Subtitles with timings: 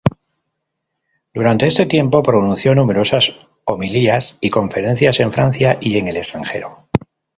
[1.31, 6.87] Durante este tiempo pronunció numerosas homilías y conferencias en Francia y en el extranjero.